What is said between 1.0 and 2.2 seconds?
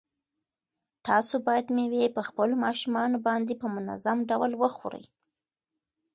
تاسو باید مېوې